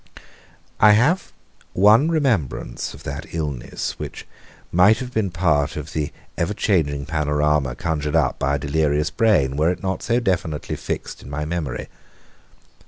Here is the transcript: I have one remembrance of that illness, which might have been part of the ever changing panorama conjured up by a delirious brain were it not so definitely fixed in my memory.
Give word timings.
I 0.79 0.93
have 0.93 1.31
one 1.73 2.09
remembrance 2.09 2.95
of 2.95 3.03
that 3.03 3.35
illness, 3.35 3.99
which 3.99 4.25
might 4.71 4.97
have 4.97 5.13
been 5.13 5.29
part 5.29 5.75
of 5.77 5.93
the 5.93 6.11
ever 6.39 6.55
changing 6.55 7.05
panorama 7.05 7.75
conjured 7.75 8.15
up 8.15 8.39
by 8.39 8.55
a 8.55 8.57
delirious 8.57 9.11
brain 9.11 9.55
were 9.57 9.69
it 9.69 9.83
not 9.83 10.01
so 10.01 10.19
definitely 10.19 10.75
fixed 10.75 11.21
in 11.21 11.29
my 11.29 11.45
memory. 11.45 11.87